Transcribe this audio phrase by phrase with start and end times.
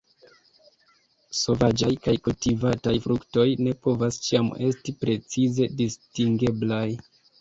[1.39, 6.85] Sovaĝaj kaj kultivataj fruktoj ne povas ĉiam esti precize distingeblaj.